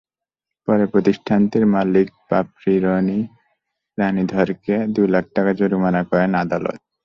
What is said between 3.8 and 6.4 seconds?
রানি ধরকে দুই লাখ টাকা জরিমানা করেন